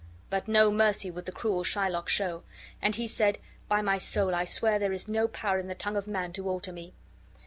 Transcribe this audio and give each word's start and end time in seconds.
But 0.31 0.47
no 0.47 0.71
mercy 0.71 1.11
would 1.11 1.25
the 1.27 1.31
cruel 1.31 1.63
Shylock 1.63 2.09
show; 2.09 2.41
and 2.81 2.95
he 2.95 3.05
said, 3.05 3.37
"By 3.67 3.83
my 3.83 3.99
soul, 3.99 4.33
I 4.33 4.45
swear 4.45 4.79
there 4.79 4.91
is 4.93 5.07
no 5.07 5.27
power 5.27 5.59
in 5.59 5.67
the 5.67 5.75
tongue 5.75 5.95
of 5.95 6.07
man 6.07 6.33
to 6.33 6.49
alter 6.49 6.73
me." 6.73 6.95